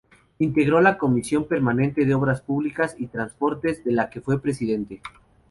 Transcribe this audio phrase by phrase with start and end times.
[0.39, 4.99] Integró la Comisión Permanente de Obras Públicas y Transportes, de la que fue presidente.